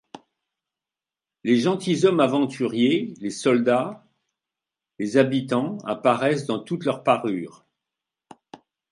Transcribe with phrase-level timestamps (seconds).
[1.43, 4.03] Les 'gentilshommes aventuriers,' les soldats,
[4.97, 7.67] le habitants, apparaissent dans toute leur parure.